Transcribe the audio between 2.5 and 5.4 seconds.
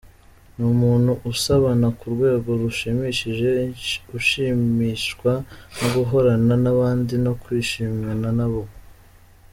rushimishije, ushimishwa